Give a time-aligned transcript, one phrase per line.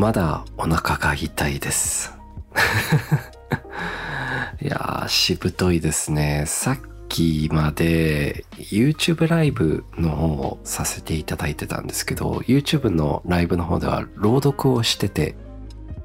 [0.00, 2.14] まだお腹が痛いです。
[4.62, 6.44] いやーしぶといですね。
[6.46, 6.78] さっ
[7.10, 15.34] きまで YouTube ライブの方をさせていただいてたんですけど YouTube のライブの方では朗読をしてて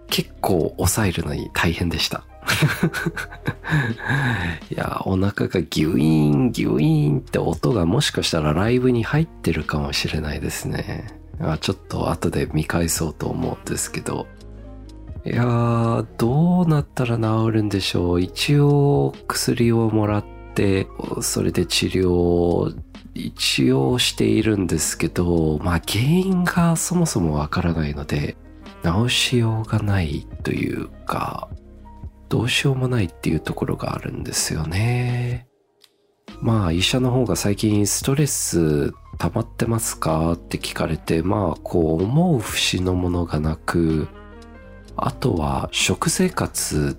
[0.10, 2.26] 結構抑えるのに大変でした。
[4.70, 11.25] いやお腹がギュイーンギュイーンって音がもしかしたらライブに入ってるかもしれないですね。
[11.60, 14.28] ちょっと後で見返そうと思うんですけど。
[15.26, 18.22] いやー、どうなったら治るんでしょう。
[18.22, 20.88] 一応薬をもらって、
[21.22, 22.72] それで治療を
[23.16, 28.38] 一応しているんですけど、まあ原因がそもそもわからないので、
[28.84, 31.50] 治しようがないというか、
[32.30, 35.48] どうしようもないっていうところがあるんですよね。
[36.42, 40.34] まあ医者の方が最近ストレス溜まってますか？
[40.34, 44.08] って聞かれて、まあ、こう思う節のものがなく、
[44.98, 46.98] あとは食生活、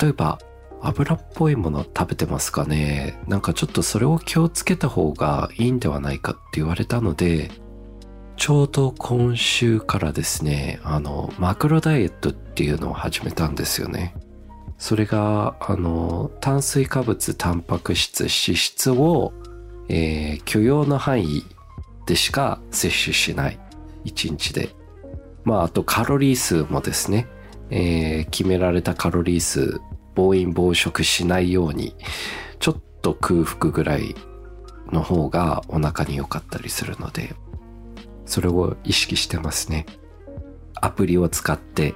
[0.00, 0.38] 例えば
[0.80, 7.50] 油っぽいもの食べてますかねなんかちょっとそれを気をつけた方がいいんではないかって言われたので、
[8.36, 14.16] ちょうど今週からですね、あの、マクロダイエットっていうのを始めたんですよね。
[14.78, 19.32] それが、あの、炭水化物、タンパク質、脂質を
[19.88, 21.44] えー、許容の範囲
[22.06, 23.58] でしか摂取しない。
[24.04, 24.70] 1日で。
[25.44, 27.26] まあ、あとカロリー数もですね、
[27.70, 29.80] えー、決められたカロリー数、
[30.14, 31.94] 暴飲暴食しないように、
[32.58, 34.14] ちょっと空腹ぐらい
[34.92, 37.34] の方がお腹に良かったりするので、
[38.26, 39.86] それを意識してますね。
[40.74, 41.94] アプリを使って、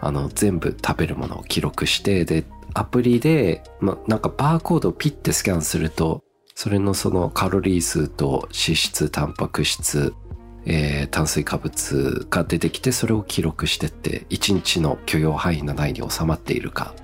[0.00, 6.22] あの、全部食べるものを記録して、で、アプリで、ま、なんかバーコードをピッてスキャンすると、
[6.56, 10.14] それのそのカロリー数と脂質、タンパク質、
[10.64, 16.94] えー、炭水化物が出てきてそれを記録してって1日の許容範囲の内に収まっているか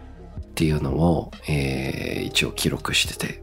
[0.40, 3.42] っていうのを、えー、一応記録してて。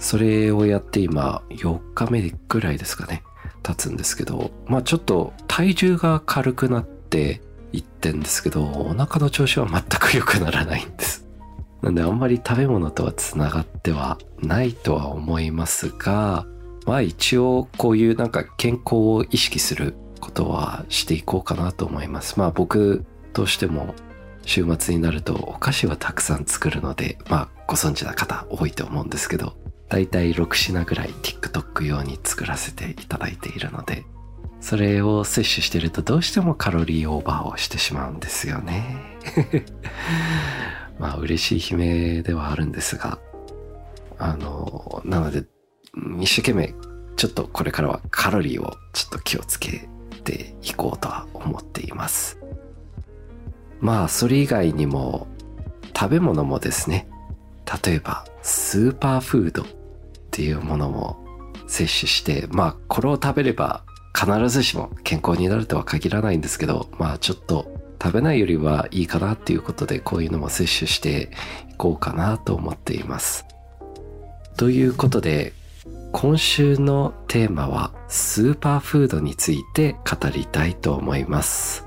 [0.00, 3.24] それをやって今4日目ぐらいですかね
[3.64, 7.40] 経つんですけどまあちょっと体重が軽くなって
[7.72, 11.27] いってんですけどお腹の調子は全く良くならないんです。
[11.82, 16.46] なんであんまり食べ物とはつながってはないとは思いますが、
[16.86, 22.38] まあ一応こういうなんか健康を意識することはしていこうかなと思います。
[22.38, 23.94] まあ僕としても
[24.44, 29.54] 週末になるとお菓子はたくさん作るので、まあご存知な方多いと思うんですけど、
[29.88, 34.04] だいたい6品ぐらい TikTok 用に作らせていただいているので、
[34.60, 39.18] それを摂取してるとどうしてもカロリーオーバーをしてしまうんですよね。
[40.98, 43.18] まあ嬉しい悲鳴ではあるんですが、
[44.18, 45.44] あの、なので、
[46.20, 46.74] 一生懸命、
[47.16, 49.88] ちょっとこれからはカロリーをちょっと気をつけ
[50.24, 52.38] ていこうとは思っています。
[53.80, 55.28] まあ、それ以外にも、
[55.96, 57.08] 食べ物もですね、
[57.84, 59.66] 例えば、スーパーフードっ
[60.30, 61.16] ていうものも
[61.66, 71.30] 摂取して、まあ、これを食べれば必ずしも健康になるとは限らないんですけど、まあ、ちょっと食べないよりはいいかなっていうことでこういうのも摂取して
[71.70, 73.46] いこうかなと思っています。
[74.56, 75.52] ということで
[76.12, 81.86] 今週のテーマはスーパーフードについて語りたいと思います。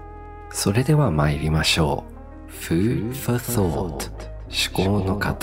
[0.51, 2.03] それでは参りましょ
[2.47, 2.51] う。
[2.51, 4.11] Food for Thought
[4.51, 5.33] 思考の過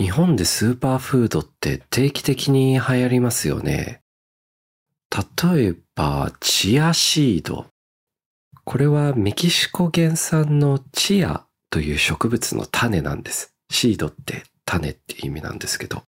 [0.00, 4.00] 日本でスーパーフードって定期的に流行りますよね。
[5.44, 7.66] 例えば、チアシード。
[8.64, 13.54] これはメキシコ原産のチアという植物の種なんです。
[13.70, 16.02] シードって種って意味なんですけど。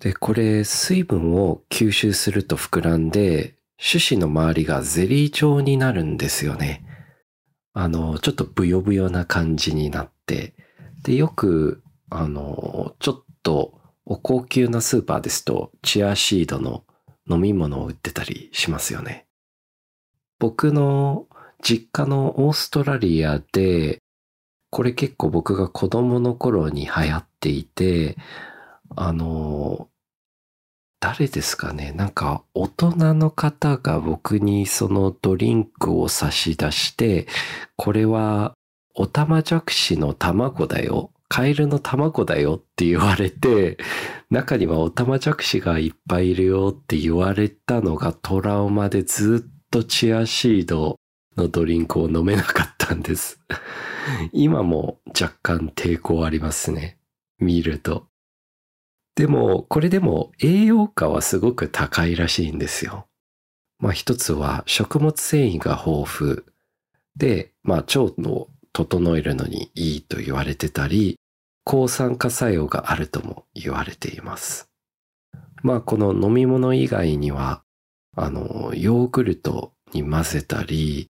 [0.00, 6.84] で、これ水分を吸収すると膨らんで、種子の周りがゼリー状になるんですよね。
[7.72, 10.52] あの、ちょっとブヨブヨな感じになって。
[11.04, 16.84] で、よくあの、ちょっとお高級なスーパーですと、チアシードの
[17.28, 19.26] 飲み物を売ってたりしますよね。
[20.38, 21.26] 僕の
[21.62, 23.98] 実家のオーストラリアで、
[24.70, 28.16] これ結構僕が子供の頃に流行っていて、
[28.96, 29.88] あの、
[31.00, 31.92] 誰ですかね？
[31.92, 37.28] なんか大人の方が僕にそのドリンクを差し出して、
[37.76, 38.54] これは
[38.94, 41.12] オタマジャクシの卵だよ。
[41.28, 43.78] カエルの卵だよって言われて、
[44.30, 50.98] 中にはオタマジャクシがいっぱいいるよって言われたのがトラウマでずっとチアシード
[51.36, 53.40] のドリンクを飲めなかったんです。
[54.32, 56.98] 今も若干抵抗ありますね。
[57.38, 58.08] 見ると。
[59.14, 63.06] でも、これでも栄養価はすごく高いらしいんですよ。
[63.78, 66.42] まあ一つは食物繊維が豊富
[67.16, 68.48] で、まあ腸の
[68.78, 71.18] 整えるのにいいと言われてたり、
[71.64, 74.68] 抗酸化作用があるとも言われています。
[75.64, 77.62] まあこの飲み物以外には、
[78.14, 81.08] あの、ヨーグルトに混ぜたり、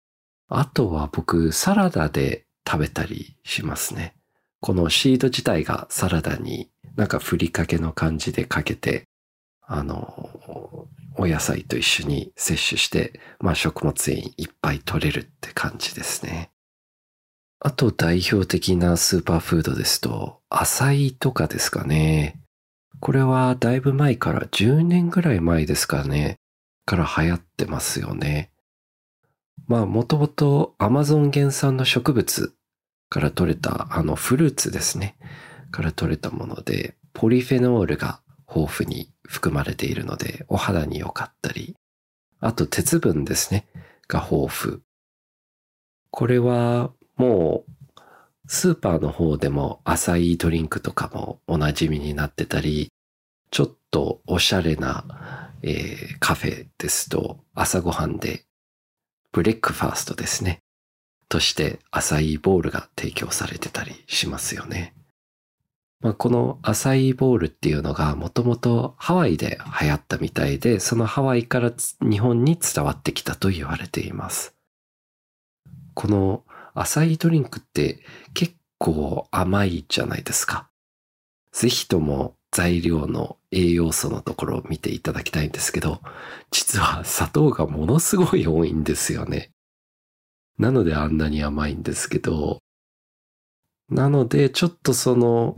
[0.50, 4.14] あとは僕サラダで食べたりしますね。
[4.60, 9.04] このシード自体がサラダになんかふりかけの感じでかけて、
[9.62, 16.50] あの、お野菜と一緒に摂取して、まあ食物繊維いっぱい取れるって感じですね。
[17.66, 22.38] あと代表的なスーパーフードですと、アサイとかですかね。
[23.00, 26.36] これはだいぶ前から10年ぐらい前ですかね。
[26.84, 28.50] から流行ってますよね。
[29.66, 32.54] まあもともとアマゾン原産の植物
[33.08, 35.16] から取れたあのフルーツですね。
[35.70, 38.20] から取れたもので、ポリフェノールが
[38.54, 41.74] 豊富に含まれているので、お肌に良かったり、
[42.40, 43.66] あと鉄分ですね、
[44.06, 44.82] が豊富。
[46.10, 48.00] これはもう、
[48.46, 52.90] スーパーの方でもアサイードリンクとかもおなじみになってたり、
[53.50, 58.44] ちょっとおしゃれな、えー、カフェですと朝ごはんで
[59.32, 60.60] ブレックファーストですね。
[61.28, 64.94] としてアサイーボールが提供されてたりしますよね。
[66.00, 71.72] まあ、このアサイーボールっていうのがもともとハワイで流行ったみたいで、そのハワイから
[72.02, 74.54] 日本に伝わってきたと言われています。
[75.94, 78.00] この浅いドリンクって
[78.34, 80.68] 結構甘いじゃないですか。
[81.52, 86.00] ぜひとも材料の栄養素のところを見ていただきたいんですけど、
[86.50, 89.50] 実は砂糖がものすごい多いんですよね。
[90.58, 92.58] なのであんなに甘いんですけど、
[93.88, 95.56] なのでちょっとその、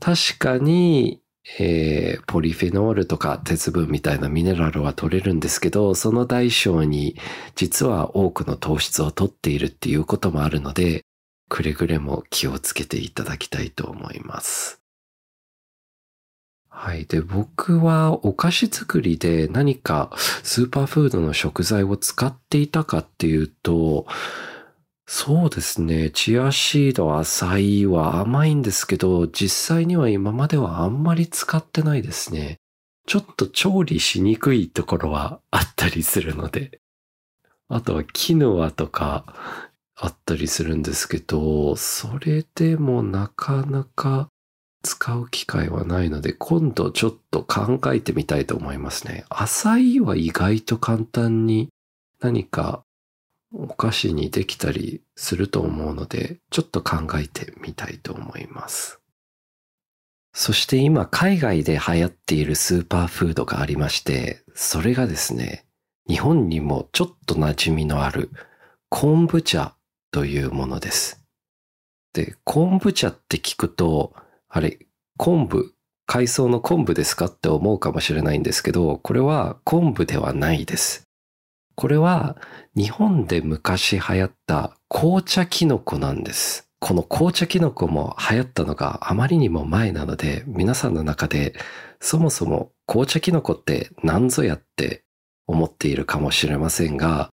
[0.00, 1.20] 確かに
[1.58, 7.16] えー、ポリフェノールとか鉄分みたいなミネラルは取れるんですけど、その代償に
[7.54, 11.04] 実は多くの糖質を取っているっていうこともあるので、
[11.48, 14.80] くれぐれも気をつけていただきたいと思います。
[16.68, 17.04] はい。
[17.04, 20.10] で、僕はお菓子作りで何か
[20.42, 24.06] スーパーフードの食材を使っていたかっていうと、
[25.06, 26.10] そうですね。
[26.10, 32.58] チアシード、アサイは甘いんですけど、実際には今まではあんまり使ってないですね。
[33.06, 36.80] ちょっと調理しにくいところはあったりするので。
[37.68, 39.24] あとはキヌアとか
[39.96, 44.28] あったりするんですけど、それでもなかなか
[44.82, 49.24] 使う機会はないので、今度ちょっと考えてみたいと思いますね。
[49.28, 51.68] アサイは意外と簡単に
[52.20, 52.84] 何か
[53.56, 59.00] お菓子にできたりすると思うので、ちょっと考えてみたいと思います。
[60.32, 65.64] そして今海外で流行っているスーパーフードがありまして、それがですね、
[66.08, 68.30] 日本にもちょっと馴染みのある
[68.88, 69.76] 昆布茶
[70.10, 71.24] というものです。
[72.12, 74.14] で、昆布茶って聞くと、
[74.48, 74.80] あれ、
[75.16, 75.74] 昆布、
[76.06, 81.08] 海藻の昆布ですかって思うかもしれないんですけど、これは昆布ではないです。
[81.76, 82.36] これは
[82.76, 86.70] 日本で昔流行った紅茶キノコなんです。
[86.78, 91.54] この紅茶キノコも流行ったのがあまりにも前なので、皆さんの中で
[92.00, 95.04] そもそも紅茶キノコって何ぞやって
[95.46, 97.30] 思っているかもしれませんが、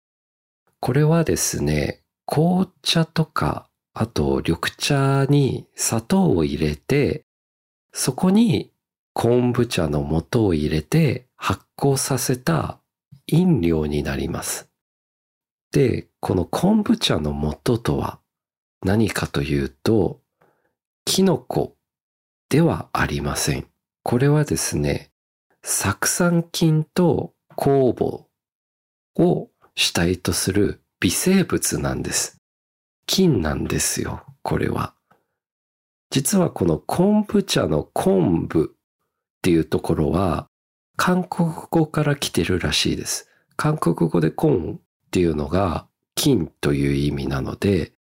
[0.79, 7.25] これはですね、紅茶とか、あと緑茶に砂糖を入れて、
[7.93, 8.71] そこに
[9.13, 12.79] 昆布茶の素を入れて発酵させた
[13.31, 14.69] 飲料になります。
[15.71, 18.19] で、この昆布茶の元とは
[18.83, 20.21] 何かというと、
[21.05, 21.75] キノコ
[22.49, 23.67] ではありません。
[24.03, 25.11] これはですね、
[25.63, 28.27] 酢酸菌と酵母
[29.23, 32.37] を主体とする微生物なんです。
[33.05, 34.93] 菌なんですよ、これは。
[36.09, 40.49] 実はこの昆布茶の昆布っていうところは、
[40.97, 43.29] 韓国語から来てるらしいです。
[43.55, 47.93] 韓国語でコンっていうのが金という意味なので、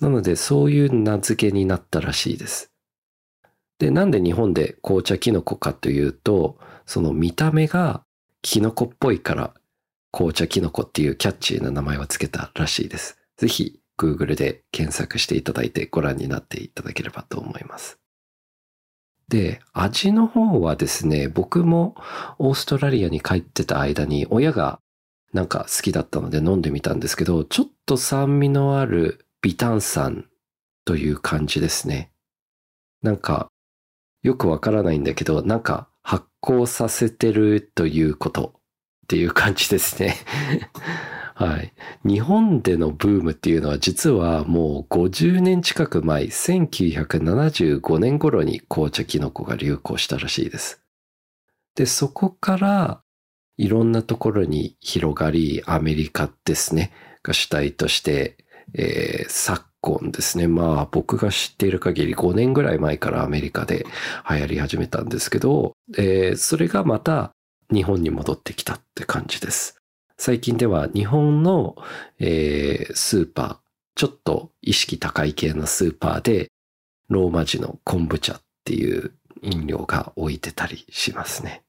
[0.00, 2.72] なのでそういう名付けになったらしいです。
[3.78, 8.02] で、なんで日本で紅茶キノコかというと、その見た目が
[8.42, 9.54] キノコっぽいから
[10.12, 13.18] 紅茶キノコっていうキャッチーな名前を付けたらしいです。
[13.36, 17.99] ぜひ Google で検索していただいてご覧になっていただければと思います。
[19.30, 21.94] で、味の方はですね、僕も
[22.38, 24.80] オーストラリアに帰ってた間に親が
[25.32, 30.26] なんか好きだったので飲んでみたんですけど、ちょっと酸味のある微炭酸
[30.84, 32.10] という感じですね。
[33.02, 33.48] なんか
[34.24, 38.60] よくわからないんだけど、なんか発酵させてるということっ
[39.06, 40.16] ていう感じですね
[41.40, 41.72] はい。
[42.04, 50.82] 日本でのブームっていうのは実はもう50年近く前、1975年頃に紅茶キノコが流行したらしいです。
[51.76, 53.00] で、そこから
[53.56, 56.92] いろんなところに広がり、アメリカですね、
[57.22, 58.36] が主体として、
[58.74, 60.46] えー、昨今ですね。
[60.46, 63.86] まあ僕が知っている限り5年ぐらい前からアメリカで
[64.28, 67.32] 流行り始めたんですけど、えー、それがまた
[67.72, 69.79] 日本に戻ってきたって感じです。
[70.22, 71.76] 最近では日本の、
[72.18, 73.56] えー、スーパー、
[73.94, 76.50] ちょっと意識高い系のスーパーで、
[77.08, 81.62] ローマ字の昆布茶っていう飲料が置いてたりしますね。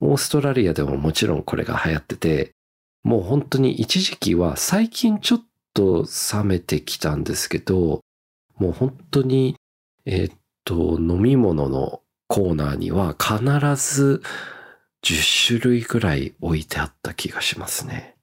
[0.00, 2.54] オーストラリアでももちろんこれが流行ってて、
[3.04, 5.42] もう本当に一時期は最近ちょっ
[5.74, 8.00] と冷めてきたんですけど、
[8.56, 9.56] もう本当に、
[10.06, 13.44] えー、っと、飲み物のコーナーには必
[13.76, 14.22] ず
[15.04, 18.16] 10種類ぐらい置いてあった気がしますね。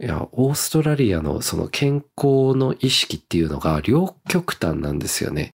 [0.00, 5.50] いや、オーストラリアのその健康の意識っていうのが両極端なんですよね。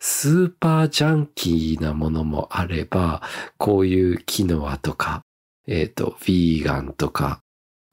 [0.00, 3.22] スーパージャンキーなものもあれば、
[3.56, 5.22] こういうキノアとか、
[5.66, 7.40] えっ、ー、と、ヴィーガンとか、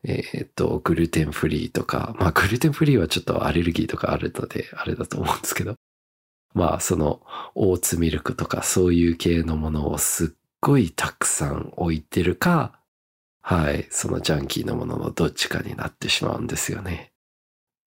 [0.03, 5.75] えっ、ー、と、グルテンフリーとか、まあ、グルテンフリーはちょっとアレルギーとかあるので、あれだと思うんですけど、
[6.53, 7.21] まあ、その、
[7.55, 10.29] オーツミルクとか、そういう系のものをすっ
[10.61, 12.79] ごいたくさん置いてるか、
[13.41, 17.11] はい、そのジャンキーなもののどっちかになってしまうんですよね。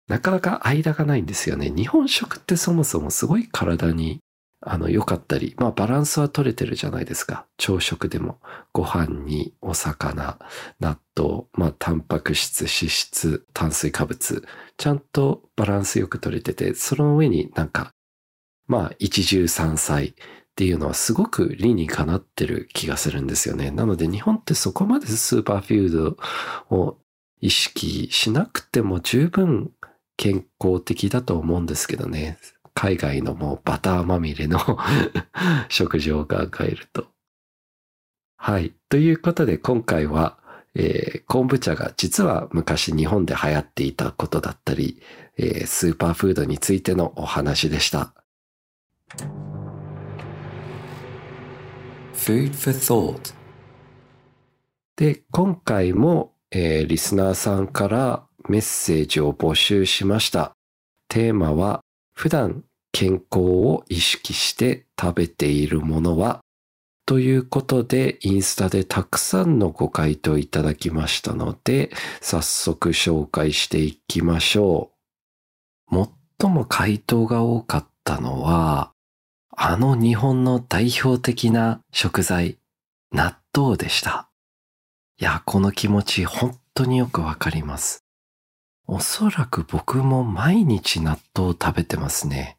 [0.08, 1.70] なかなか間がないんですよね。
[1.70, 4.20] 日本食ってそもそもすごい体に
[4.62, 7.46] あの良かったり、まあバランスは取れてるじゃないですか。
[7.58, 8.40] 朝食でも
[8.74, 10.38] ご飯にお魚、
[10.80, 14.46] 納豆、まあタンパク質、脂質、炭水化物、
[14.78, 17.94] ちゃんとバランスよく取れてて、その上になんか、
[18.68, 20.14] まあ一汁三菜、
[20.52, 23.72] っていうのはすごく理にかなってる気がするんですよね。
[23.72, 26.16] なので日本ってそこまでスーパーフュー
[26.70, 26.98] ドを
[27.40, 29.72] 意識しなくても十分
[30.18, 32.38] 健康的だと思うんですけどね。
[32.74, 34.60] 海外のもうバターまみれの
[35.70, 37.08] 食事を考えると。
[38.38, 38.74] はい。
[38.90, 40.38] ということで今回は、
[40.76, 45.02] えー、昆布茶が実は昔日本で流行っていたことだったり、
[45.38, 48.14] えー、スーパーフードについてのお話でした。
[52.20, 53.34] Food for Thought
[54.98, 60.54] で、今回も、えー、リスナーさんからメッセージを募集しました。
[61.08, 61.82] テーマは、
[62.14, 66.42] 普段健康を意識して食べているものは？
[67.06, 74.92] ということで、インスタでたくさんのご回答いただきましたので、早速紹介していきましょ
[75.90, 76.08] う。
[76.40, 78.92] 最も回答が多かったのは、
[79.62, 82.58] あの日本の代表的な食材、
[83.12, 84.30] 納豆でした。
[85.20, 88.06] いや、この気持ち本当によくわかります。
[88.88, 92.58] おそらく僕も毎日納豆を食べてますね。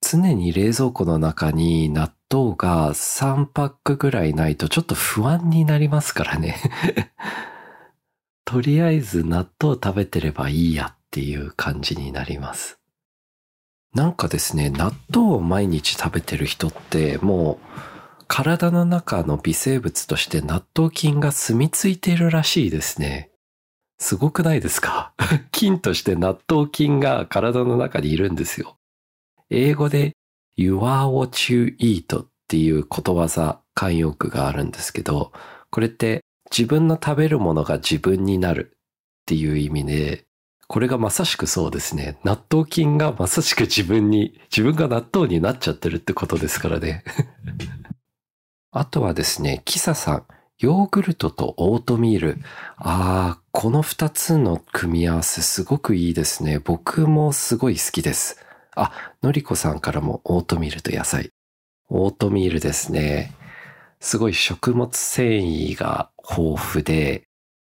[0.00, 6.56] 常に冷蔵庫の中に納豆が3パックぐらいないとちょっと不安になりますからね
[8.46, 12.77] とりあえず納豆食べてればいいやっていう感じになります。
[13.94, 17.58] なんかですね、納豆を毎日食べてる人っても
[18.20, 23.30] う体の中の微生物として納豆菌が住み着いているらしいですね。
[23.98, 25.12] すごくないですか？
[25.50, 28.76] 菌として納豆菌が体の中にいるんですよ。
[29.50, 30.12] 英語で
[30.56, 35.32] You are what you eat っていうことわざ、慣用句があるんですけど、
[35.70, 38.78] これって自分の食べるものが自分になるっ
[39.26, 40.26] ていう意味で、
[40.68, 42.18] これがまさしくそうですね。
[42.24, 47.04] 納豆菌がまさしく自分に、自分が納豆になっちゃってるってことですからね。
[48.70, 50.24] あとはですね、キサさん、
[50.58, 52.38] ヨーグルトとオートミール。
[52.76, 56.58] ああ、この二つの組み合わせすごくいいですね。
[56.58, 58.44] 僕もすごい好きです。
[58.76, 61.30] あ、のりこさんからもオートミールと野菜。
[61.88, 63.34] オートミールですね。
[64.00, 67.27] すごい食物繊維が豊富で、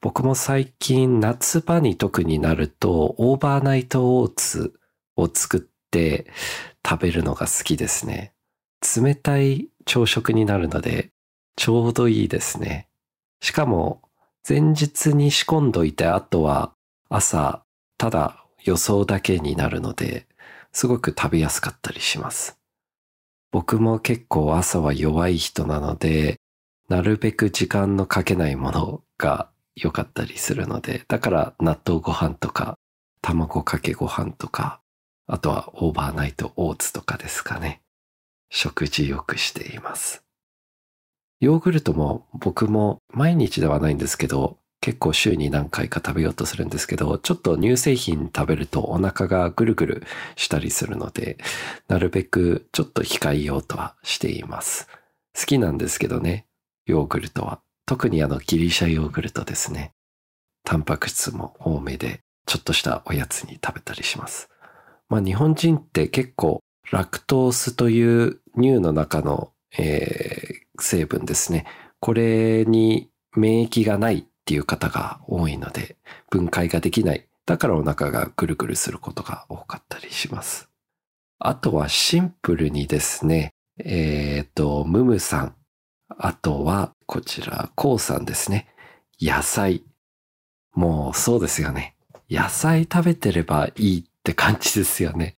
[0.02, 4.73] 僕も最近夏場に特になるとオーバーナイトオーツ
[5.16, 6.26] を作って
[6.87, 8.33] 食べるのが好きですね。
[8.97, 11.11] 冷たい朝食になるので
[11.54, 12.88] ちょうどいいですね。
[13.42, 14.00] しかも
[14.49, 16.73] 前日に仕込んどいてあとは
[17.11, 17.62] 朝
[17.99, 20.26] ただ予想だけになるので
[20.73, 22.59] すごく食べやすかったりします。
[23.52, 26.40] 僕も結構朝は弱い人なので
[26.88, 32.75] なるべく時間のかけないものが良かったりするので、だから納豆ご飯とか、
[33.23, 34.81] 卵かけご飯とか、
[35.27, 37.83] あとはオーバーナイトオーツとかですかね。
[38.50, 40.25] 食事よくしています。
[41.41, 50.03] ヨーグルトも僕も毎日ではないんですけど、結構週に何回か食べようとするんですけど、ちょっと乳製品食べるとお腹がぐるぐる
[50.37, 51.39] したりするので、
[51.87, 54.89] なるべくちょっと控えようとはしています。
[55.39, 56.47] 好きなんですけどね、
[56.87, 57.61] ヨーグルトは。
[57.90, 59.90] 特にあのギリシャヨーグルトですね。
[60.62, 64.49] タンパク質も多めで、ちょっとしたおやつに食べたりします。
[65.09, 66.61] まあ日本人って結構
[66.92, 71.66] ラクトースという乳の中の、えー、成分ですね。
[71.99, 75.97] これに免疫がないっていう方が多いので、
[76.30, 77.26] 分解ができない。
[77.44, 80.70] だからお腹がぐるぐるすることが多かったりします。
[81.40, 85.56] あとはシンプルにですね、えっ、ー、と、ムムさん
[86.23, 88.69] あとは、こちら、コウさんですね。
[89.21, 89.83] 野菜。
[90.75, 91.97] もうそうですよね。
[92.29, 95.37] 野菜食べてればいいって感じですよね。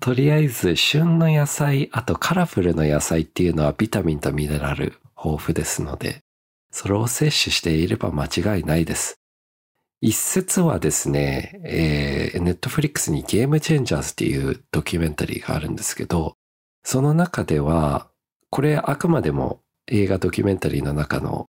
[0.00, 6.20] とりあえず、旬の野菜、あとカラフルの野菜っていうのはビタミンとミネラル豊富ですので、
[6.70, 9.18] それを摂取していれば間違いないです。
[10.02, 16.36] 一説はですね、えー、ネットフリックスにゲームチェンジャーズっていうドキュメンタリーがあるんですけど、
[16.82, 18.10] その中では、
[18.50, 21.46] これあくまでも映画ドキュメンタリーの中の、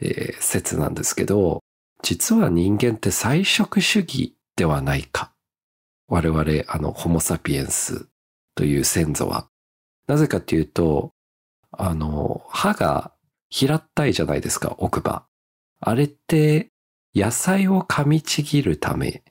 [0.00, 1.62] えー、説なんですけど、
[2.02, 5.32] 実は人間って菜食主義ではないか。
[6.08, 8.08] 我々、あの、ホモサピエンス
[8.54, 9.48] という先祖は。
[10.06, 11.12] なぜかっていうと、
[11.72, 13.12] あの、歯が
[13.48, 15.26] 平たいじゃないですか、奥歯。
[15.80, 16.70] あれって、
[17.14, 19.22] 野菜を噛みちぎるため、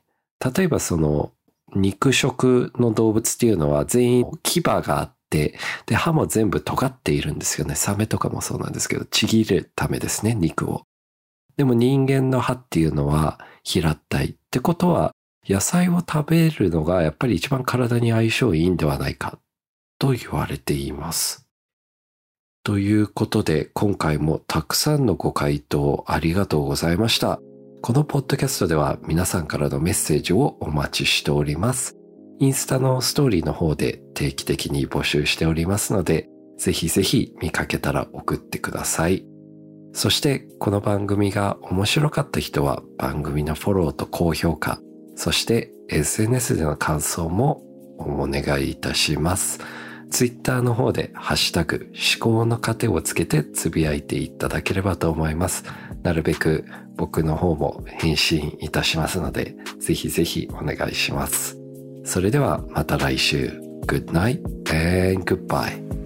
[0.56, 1.32] 例えばその、
[1.76, 7.74] 肉食の動物っていうのは全員牙があって、で、歯も全部尖っているんですよね。
[7.76, 10.84] サメとかもそうなんですけど、ちぎるためですね、肉を。
[11.58, 15.12] でも人間の歯っていうのは平たいってことは、
[15.48, 19.40] 野菜を食べるのがやっぱり一番体に相性いいんではないか
[20.00, 21.48] と言われています。
[22.64, 27.42] ということで今回もたくさんのご回答ありがとうございました。
[27.82, 32.03] このポッドキャストでは皆さんからのメッセージをお待ちしております。
[32.40, 39.26] インスタのストーリーの方で定期的に募集しておりますので、ぜひぜひ見かけたら送ってください。
[39.94, 44.80] そしてこの番組が面白かった人は番組のフォローと高評価、
[45.16, 47.64] そして SNS での感想も
[48.00, 49.60] お願いいたします。
[50.10, 55.64] ツイッターの方でハッシュタグ思考の糧をつけてつぶやいていただければと思います。
[56.04, 56.66] なるべく
[56.96, 61.63] 僕の方も返信いたしますので、ぜひぜひお願いします。
[62.04, 63.60] それではまた来週。
[63.86, 66.03] Good night and goodbye.